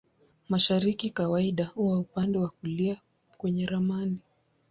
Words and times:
Mashariki 0.49 1.09
kawaida 1.09 1.65
huwa 1.65 1.99
upande 1.99 2.37
wa 2.37 2.49
kulia 2.49 3.01
kwenye 3.37 3.65
ramani. 3.65 4.21